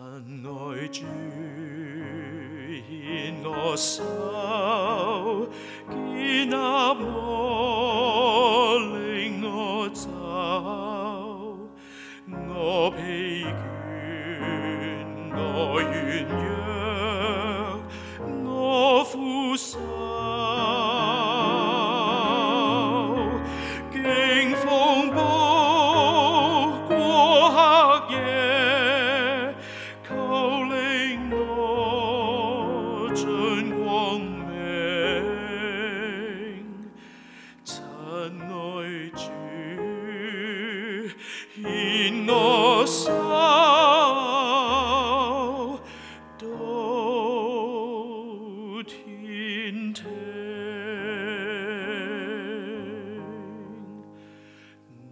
[0.00, 0.08] 神
[0.46, 1.02] 爱主
[2.88, 4.00] 献我手，
[5.90, 6.54] 建立
[7.04, 10.08] 我，令我走。
[12.48, 15.84] 我疲倦，我软
[18.40, 18.54] 弱，我
[19.04, 19.14] 负
[19.54, 19.80] 心。